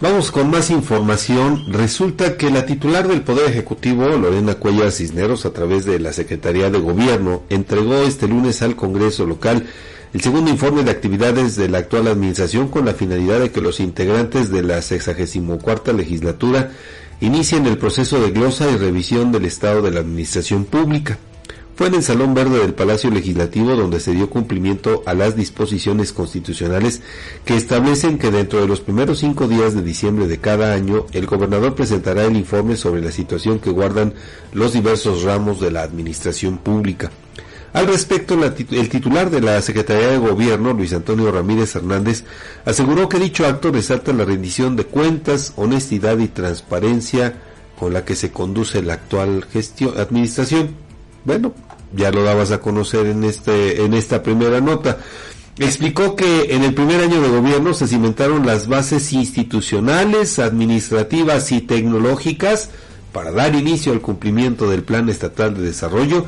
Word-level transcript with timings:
Vamos 0.00 0.32
con 0.32 0.48
más 0.48 0.70
información. 0.70 1.70
Resulta 1.70 2.38
que 2.38 2.50
la 2.50 2.64
titular 2.64 3.06
del 3.06 3.20
Poder 3.20 3.50
Ejecutivo, 3.50 4.08
Lorena 4.08 4.54
Cuellar 4.54 4.92
Cisneros, 4.92 5.44
a 5.44 5.52
través 5.52 5.84
de 5.84 5.98
la 6.00 6.14
Secretaría 6.14 6.70
de 6.70 6.78
Gobierno, 6.78 7.42
entregó 7.50 7.96
este 7.96 8.26
lunes 8.26 8.62
al 8.62 8.76
Congreso 8.76 9.26
local 9.26 9.66
el 10.14 10.20
segundo 10.22 10.50
informe 10.50 10.84
de 10.84 10.90
actividades 10.90 11.54
de 11.54 11.68
la 11.68 11.78
actual 11.78 12.08
administración 12.08 12.68
con 12.68 12.86
la 12.86 12.94
finalidad 12.94 13.40
de 13.40 13.52
que 13.52 13.60
los 13.60 13.78
integrantes 13.78 14.50
de 14.50 14.62
la 14.62 14.80
64 14.80 15.92
legislatura 15.92 16.70
inicien 17.20 17.66
el 17.66 17.76
proceso 17.76 18.20
de 18.22 18.30
glosa 18.30 18.70
y 18.70 18.78
revisión 18.78 19.30
del 19.32 19.44
estado 19.44 19.82
de 19.82 19.90
la 19.90 20.00
administración 20.00 20.64
pública. 20.64 21.18
Fue 21.80 21.88
en 21.88 21.94
el 21.94 22.02
Salón 22.02 22.34
Verde 22.34 22.58
del 22.58 22.74
Palacio 22.74 23.10
Legislativo 23.10 23.74
donde 23.74 24.00
se 24.00 24.12
dio 24.12 24.28
cumplimiento 24.28 25.02
a 25.06 25.14
las 25.14 25.34
disposiciones 25.34 26.12
constitucionales 26.12 27.00
que 27.46 27.56
establecen 27.56 28.18
que 28.18 28.30
dentro 28.30 28.60
de 28.60 28.68
los 28.68 28.82
primeros 28.82 29.20
cinco 29.20 29.48
días 29.48 29.74
de 29.74 29.80
diciembre 29.80 30.26
de 30.26 30.36
cada 30.36 30.74
año 30.74 31.06
el 31.14 31.24
gobernador 31.24 31.74
presentará 31.74 32.26
el 32.26 32.36
informe 32.36 32.76
sobre 32.76 33.00
la 33.00 33.10
situación 33.10 33.60
que 33.60 33.70
guardan 33.70 34.12
los 34.52 34.74
diversos 34.74 35.22
ramos 35.22 35.58
de 35.58 35.70
la 35.70 35.80
administración 35.80 36.58
pública. 36.58 37.10
Al 37.72 37.86
respecto, 37.86 38.34
el 38.44 38.88
titular 38.90 39.30
de 39.30 39.40
la 39.40 39.62
Secretaría 39.62 40.08
de 40.08 40.18
Gobierno, 40.18 40.74
Luis 40.74 40.92
Antonio 40.92 41.32
Ramírez 41.32 41.74
Hernández, 41.76 42.24
aseguró 42.66 43.08
que 43.08 43.18
dicho 43.18 43.46
acto 43.46 43.72
resalta 43.72 44.12
la 44.12 44.26
rendición 44.26 44.76
de 44.76 44.84
cuentas, 44.84 45.54
honestidad 45.56 46.18
y 46.18 46.28
transparencia 46.28 47.40
con 47.78 47.94
la 47.94 48.04
que 48.04 48.16
se 48.16 48.32
conduce 48.32 48.82
la 48.82 48.92
actual 48.92 49.46
gestión, 49.50 49.98
administración. 49.98 50.74
Bueno, 51.24 51.54
ya 51.94 52.10
lo 52.10 52.22
dabas 52.22 52.52
a 52.52 52.60
conocer 52.60 53.06
en 53.06 53.24
este 53.24 53.84
en 53.84 53.94
esta 53.94 54.22
primera 54.22 54.60
nota. 54.60 54.98
Explicó 55.58 56.16
que 56.16 56.54
en 56.54 56.62
el 56.62 56.72
primer 56.74 57.02
año 57.02 57.20
de 57.20 57.28
gobierno 57.28 57.74
se 57.74 57.86
cimentaron 57.86 58.46
las 58.46 58.66
bases 58.66 59.12
institucionales, 59.12 60.38
administrativas 60.38 61.52
y 61.52 61.60
tecnológicas 61.60 62.70
para 63.12 63.30
dar 63.30 63.54
inicio 63.54 63.92
al 63.92 64.00
cumplimiento 64.00 64.70
del 64.70 64.84
Plan 64.84 65.08
Estatal 65.08 65.54
de 65.54 65.62
Desarrollo 65.62 66.24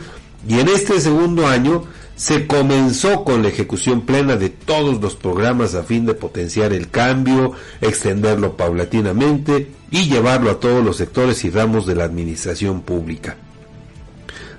y 0.46 0.58
en 0.58 0.68
este 0.68 1.00
segundo 1.00 1.46
año 1.46 1.84
se 2.16 2.46
comenzó 2.46 3.24
con 3.24 3.42
la 3.42 3.48
ejecución 3.48 4.02
plena 4.02 4.36
de 4.36 4.50
todos 4.50 5.00
los 5.00 5.16
programas 5.16 5.74
a 5.74 5.82
fin 5.82 6.04
de 6.04 6.14
potenciar 6.14 6.72
el 6.72 6.90
cambio, 6.90 7.52
extenderlo 7.80 8.56
paulatinamente 8.56 9.70
y 9.90 10.08
llevarlo 10.08 10.50
a 10.50 10.60
todos 10.60 10.84
los 10.84 10.96
sectores 10.96 11.44
y 11.44 11.50
ramos 11.50 11.86
de 11.86 11.94
la 11.94 12.04
administración 12.04 12.82
pública. 12.82 13.36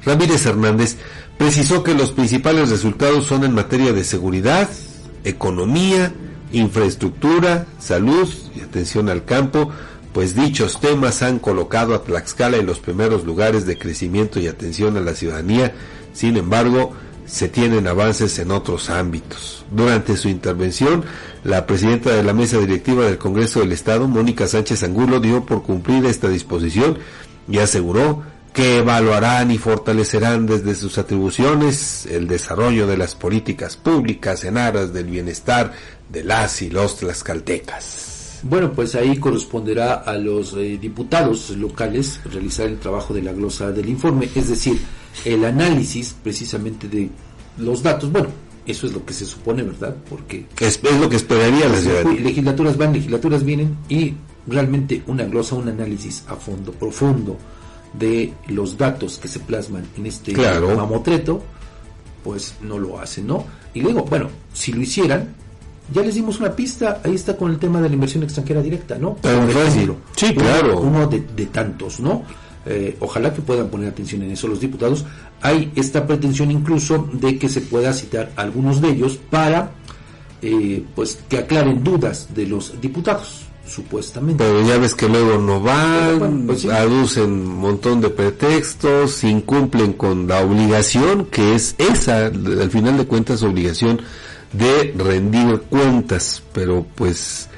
Ramírez 0.06 0.46
Hernández 0.46 0.98
precisó 1.38 1.84
que 1.84 1.94
los 1.94 2.12
principales 2.12 2.70
resultados 2.70 3.26
son 3.26 3.44
en 3.44 3.54
materia 3.54 3.94
de 3.94 4.04
seguridad, 4.04 4.70
economía, 5.24 6.14
infraestructura, 6.52 7.66
salud 7.80 8.30
y 8.56 8.62
atención 8.62 9.10
al 9.10 9.26
campo, 9.26 9.70
pues 10.14 10.36
dichos 10.36 10.80
temas 10.80 11.24
han 11.24 11.40
colocado 11.40 11.96
a 11.96 12.04
Tlaxcala 12.04 12.58
en 12.58 12.68
los 12.68 12.80
primeros 12.80 13.26
lugares 13.26 13.66
de 13.66 13.78
crecimiento 13.78 14.40
y 14.40 14.48
atención 14.48 14.96
a 14.96 15.02
la 15.02 15.16
ciudadanía. 15.16 15.74
Sin 16.14 16.38
embargo, 16.38 16.94
se 17.26 17.50
tienen 17.50 17.88
avances 17.88 18.38
en 18.38 18.52
otros 18.52 18.92
ámbitos. 18.92 19.66
Durante 19.72 20.16
su 20.18 20.30
intervención, 20.30 21.04
la 21.44 21.66
presidenta 21.66 22.12
de 22.12 22.22
la 22.22 22.34
mesa 22.34 22.60
directiva 22.60 23.06
del 23.06 23.18
Congreso 23.18 23.62
del 23.62 23.72
Estado, 23.72 24.08
Mónica 24.08 24.46
Sánchez 24.46 24.84
Angulo, 24.84 25.20
dio 25.20 25.44
por 25.46 25.64
cumplir 25.64 26.06
esta 26.06 26.30
disposición 26.30 27.00
y 27.50 27.58
aseguró 27.58 28.22
que 28.54 28.78
evaluarán 28.78 29.50
y 29.50 29.58
fortalecerán 29.58 30.46
desde 30.46 30.76
sus 30.76 31.00
atribuciones 31.00 32.06
el 32.06 32.28
desarrollo 32.28 32.86
de 32.86 32.98
las 32.98 33.16
políticas 33.16 33.76
públicas 33.76 34.46
en 34.46 34.58
aras 34.58 34.94
del 34.94 35.06
bienestar 35.06 35.74
de 36.10 36.24
las 36.24 36.62
y 36.62 36.70
los 36.70 36.98
tlaxcaltecas. 36.98 38.40
Bueno, 38.44 38.72
pues 38.72 38.94
ahí 38.94 39.18
corresponderá 39.18 39.94
a 39.94 40.16
los 40.18 40.54
eh, 40.54 40.78
diputados 40.80 41.50
locales 41.52 42.20
realizar 42.26 42.68
el 42.68 42.78
trabajo 42.78 43.14
de 43.14 43.24
la 43.24 43.34
glosa 43.34 43.72
del 43.72 43.90
informe, 43.90 44.30
es 44.36 44.50
decir, 44.50 44.80
el 45.26 45.46
análisis 45.46 46.16
precisamente 46.22 46.88
de 46.88 47.10
los 47.58 47.82
datos. 47.82 48.12
Bueno, 48.12 48.28
eso 48.68 48.86
es 48.86 48.94
lo 48.94 49.04
que 49.04 49.14
se 49.14 49.26
supone, 49.26 49.64
¿verdad? 49.64 49.96
Porque 50.10 50.46
es, 50.60 50.80
lo 50.84 51.10
que 51.10 51.16
esperaría 51.16 51.68
la 51.70 51.78
ciudadanía. 51.78 52.22
Legislaturas 52.22 52.78
van, 52.78 52.94
legislaturas 52.94 53.44
vienen 53.44 53.78
y 53.90 54.14
realmente 54.46 55.02
una 55.08 55.24
glosa, 55.24 55.56
un 55.56 55.70
análisis 55.70 56.24
a 56.28 56.36
fondo, 56.36 56.72
profundo 56.74 57.38
de 57.94 58.34
los 58.48 58.78
datos 58.78 59.18
que 59.20 59.28
se 59.28 59.40
plasman 59.40 59.86
en 59.98 60.06
este 60.06 60.34
mamotreto, 60.34 61.42
pues 62.24 62.56
no 62.62 62.80
lo 62.80 63.00
hacen, 63.00 63.28
¿no? 63.28 63.46
Y 63.74 63.82
luego, 63.82 64.04
bueno, 64.06 64.30
si 64.54 64.72
lo 64.72 64.82
hicieran, 64.82 65.36
ya 65.94 66.02
les 66.02 66.16
dimos 66.16 66.40
una 66.40 66.56
pista, 66.56 67.02
ahí 67.04 67.16
está 67.16 67.36
con 67.36 67.52
el 67.52 67.60
tema 67.60 67.82
de 67.82 67.90
la 67.90 67.96
inversión 67.96 68.24
extranjera 68.24 68.62
directa, 68.62 68.98
¿no? 68.98 69.18
sí, 70.16 70.34
claro. 70.34 70.80
Uno 70.80 71.08
de, 71.08 71.20
tantos, 71.48 72.00
¿no? 72.00 72.24
Eh, 72.66 72.96
ojalá 73.02 73.34
que 73.34 73.42
puedan 73.42 73.68
poner 73.68 73.90
atención 73.90 74.24
en 74.24 74.32
eso 74.32 74.48
los 74.48 74.60
diputados. 74.60 75.06
Hay 75.42 75.72
esta 75.76 76.08
pretensión 76.08 76.50
incluso 76.52 77.10
de 77.12 77.38
que 77.38 77.50
se 77.50 77.62
pueda 77.62 77.92
citar 77.94 78.32
algunos 78.38 78.82
de 78.82 78.90
ellos 78.90 79.20
para, 79.30 79.72
eh, 80.42 80.84
pues, 80.96 81.20
que 81.28 81.40
aclaren 81.40 81.84
dudas 81.84 82.30
de 82.34 82.48
los 82.48 82.80
diputados 82.80 83.44
supuestamente. 83.68 84.44
Pero 84.44 84.62
ya 84.62 84.78
ves 84.78 84.96
que 84.96 85.08
luego 85.08 85.38
no 85.38 85.62
van, 85.62 86.46
pues 86.46 86.66
aducen 86.66 87.32
un 87.32 87.58
montón 87.58 88.02
de 88.02 88.10
pretextos, 88.10 89.24
incumplen 89.24 89.94
con 89.94 90.28
la 90.28 90.42
obligación, 90.42 91.26
que 91.26 91.56
es 91.56 91.76
esa, 91.78 92.26
al 92.26 92.72
final 92.72 92.98
de 92.98 93.06
cuentas, 93.06 93.44
obligación 93.44 94.02
de 94.52 94.94
rendir 94.98 95.62
cuentas. 95.70 96.44
Pero 96.54 96.86
pues, 96.96 97.50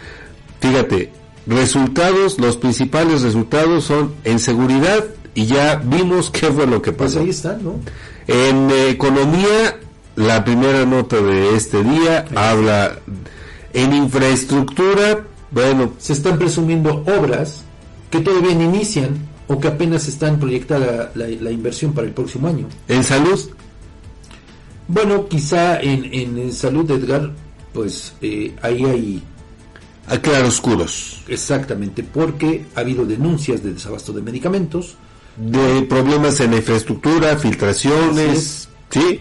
fíjate, 0.60 1.12
resultados, 1.48 2.40
los 2.40 2.58
principales 2.58 3.22
resultados 3.22 3.86
son 3.86 4.14
en 4.24 4.40
seguridad 4.40 5.06
y 5.34 5.46
ya 5.46 5.76
vimos 5.84 6.32
qué 6.32 6.48
fue 6.48 6.66
lo 6.66 6.82
que 6.82 6.92
pues 6.92 7.14
pasó. 7.14 7.26
Pues 7.26 7.46
ahí 7.46 7.52
está, 7.52 7.58
¿no? 7.62 7.80
En 8.28 8.72
economía, 8.90 9.78
la 10.16 10.44
primera 10.44 10.86
nota 10.86 11.22
de 11.22 11.56
este 11.56 11.84
día 11.84 12.26
habla 12.36 13.00
en 13.74 13.94
infraestructura, 13.94 15.26
bueno, 15.52 15.94
se 15.98 16.14
están 16.14 16.38
presumiendo 16.38 17.04
obras 17.06 17.64
que 18.10 18.20
todavía 18.20 18.56
no 18.56 18.64
inician 18.64 19.18
o 19.48 19.60
que 19.60 19.68
apenas 19.68 20.08
están 20.08 20.40
proyectada 20.40 21.12
la, 21.16 21.52
inversión 21.52 21.94
para 21.94 22.08
el 22.08 22.14
próximo 22.14 22.48
año. 22.48 22.68
¿En 22.88 23.04
salud? 23.04 23.40
Bueno, 24.88 25.28
quizá 25.28 25.80
en, 25.80 26.06
en 26.14 26.54
salud, 26.54 26.90
Edgar, 26.90 27.32
pues 27.76 28.14
eh, 28.22 28.56
ahí 28.62 28.86
hay... 28.86 29.24
Hay 30.08 30.20
claroscuros. 30.20 31.24
Exactamente, 31.28 32.04
porque 32.04 32.66
ha 32.76 32.82
habido 32.82 33.06
denuncias 33.06 33.64
de 33.64 33.74
desabasto 33.74 34.14
de 34.14 34.22
medicamentos. 34.22 34.98
De 35.36 35.82
problemas 35.82 36.40
en 36.42 36.52
la 36.52 36.58
infraestructura, 36.58 37.36
filtraciones, 37.38 38.70
¿sí? 38.92 39.20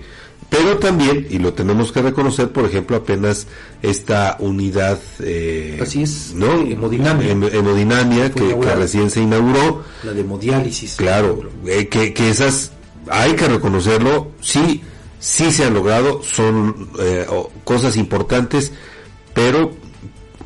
Pero 0.51 0.79
también, 0.79 1.27
y 1.31 1.39
lo 1.39 1.53
tenemos 1.53 1.91
que 1.91 2.01
reconocer, 2.01 2.51
por 2.53 2.65
ejemplo, 2.65 2.97
apenas 2.97 3.47
esta 3.83 4.37
unidad 4.39 5.01
eh, 5.21 5.81
Así 5.83 6.03
es, 6.03 6.33
¿no? 6.35 6.53
hemodinamia, 6.53 8.31
que, 8.31 8.55
recién 8.77 9.11
se 9.11 9.23
inauguró. 9.23 9.83
La 10.05 10.13
de 10.13 10.21
hemodiálisis. 10.21 10.95
Claro, 10.97 11.51
eh, 11.67 11.89
que, 11.89 12.13
que 12.13 12.31
esas, 12.31 12.73
hay 13.11 13.33
que 13.35 13.49
reconocerlo, 13.49 14.31
sí, 14.41 14.83
sí 15.19 15.51
se 15.51 15.65
han 15.65 15.75
logrado, 15.75 16.23
son 16.23 16.91
eh, 17.01 17.27
cosas 17.65 17.97
importantes, 17.97 18.71
pero 19.33 19.73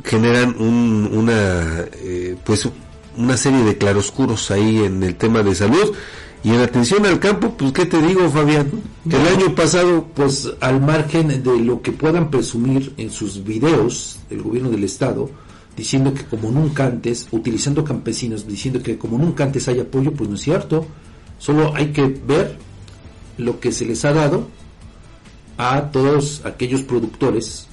generan 0.04 0.56
un, 0.58 1.10
una, 1.12 1.86
eh, 2.02 2.36
pues, 2.44 2.68
una 3.16 3.36
serie 3.36 3.62
de 3.62 3.76
claroscuros 3.76 4.50
ahí 4.50 4.78
en 4.84 5.02
el 5.02 5.16
tema 5.16 5.42
de 5.42 5.54
salud 5.54 5.94
y 6.44 6.50
en 6.50 6.60
atención 6.60 7.04
al 7.04 7.18
campo, 7.18 7.54
pues 7.56 7.72
qué 7.72 7.86
te 7.86 8.00
digo, 8.00 8.28
Fabián. 8.30 8.70
El 9.10 9.26
año 9.26 9.54
pasado, 9.54 10.06
pues 10.14 10.50
al 10.60 10.80
margen 10.80 11.42
de 11.42 11.58
lo 11.58 11.82
que 11.82 11.92
puedan 11.92 12.30
presumir 12.30 12.94
en 12.96 13.10
sus 13.10 13.42
videos 13.42 14.20
el 14.30 14.42
gobierno 14.42 14.70
del 14.70 14.84
estado, 14.84 15.30
diciendo 15.76 16.14
que 16.14 16.24
como 16.24 16.50
nunca 16.50 16.86
antes, 16.86 17.28
utilizando 17.32 17.84
campesinos, 17.84 18.46
diciendo 18.46 18.82
que 18.82 18.98
como 18.98 19.18
nunca 19.18 19.44
antes 19.44 19.66
hay 19.68 19.80
apoyo, 19.80 20.12
pues 20.12 20.28
no 20.28 20.36
es 20.36 20.42
cierto. 20.42 20.86
Solo 21.38 21.74
hay 21.74 21.92
que 21.92 22.06
ver 22.06 22.56
lo 23.36 23.58
que 23.60 23.72
se 23.72 23.84
les 23.84 24.04
ha 24.04 24.12
dado 24.12 24.46
a 25.56 25.90
todos 25.90 26.42
aquellos 26.44 26.82
productores 26.82 27.66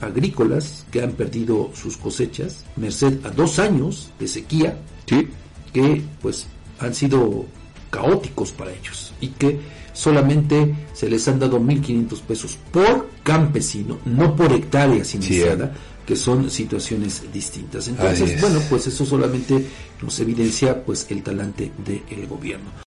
agrícolas 0.00 0.84
que 0.90 1.02
han 1.02 1.12
perdido 1.12 1.70
sus 1.74 1.96
cosechas, 1.96 2.64
merced 2.76 3.24
a 3.24 3.30
dos 3.30 3.58
años 3.58 4.10
de 4.18 4.28
sequía, 4.28 4.78
que 5.06 6.02
pues 6.20 6.46
han 6.78 6.94
sido 6.94 7.46
caóticos 7.92 8.52
para 8.52 8.72
ellos 8.72 9.12
y 9.20 9.28
que 9.28 9.60
solamente 9.92 10.74
se 10.94 11.08
les 11.08 11.28
han 11.28 11.38
dado 11.38 11.60
1.500 11.60 12.20
pesos 12.22 12.58
por 12.72 13.10
campesino, 13.22 13.98
no 14.06 14.34
por 14.34 14.50
hectáreas 14.52 15.14
iniciada, 15.14 15.74
que 16.06 16.16
son 16.16 16.50
situaciones 16.50 17.22
distintas. 17.32 17.86
Entonces, 17.88 18.40
bueno, 18.40 18.60
pues 18.70 18.86
eso 18.86 19.04
solamente 19.04 19.64
nos 20.00 20.18
evidencia 20.18 20.82
pues 20.82 21.06
el 21.10 21.22
talante 21.22 21.70
del 21.84 22.26
gobierno. 22.26 22.70